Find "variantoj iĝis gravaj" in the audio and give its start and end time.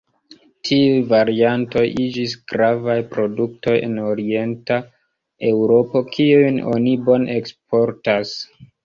1.09-2.95